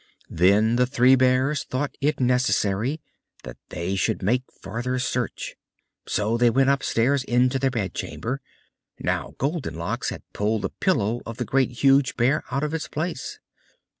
[0.31, 2.99] Then the Three Bears thought it necessary
[3.43, 5.55] that they should make farther search;
[6.07, 8.41] so they went upstairs into their bedchamber.
[8.99, 13.39] Now Goldenlocks had pulled the pillow of the Great, Huge Bear out of its place.